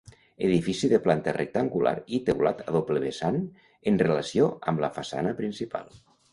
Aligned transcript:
Edifici 0.45 0.87
de 0.93 0.99
planta 1.03 1.33
rectangular 1.37 1.93
i 2.19 2.21
teulat 2.31 2.65
a 2.65 2.75
doble 2.79 3.03
vessant 3.05 3.39
en 3.93 4.03
relació 4.07 4.51
amb 4.73 4.85
la 4.87 4.93
façana 5.01 5.39
principal. 5.45 5.97